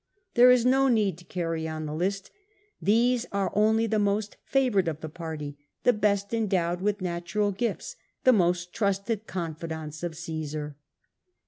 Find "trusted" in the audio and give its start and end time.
8.73-9.27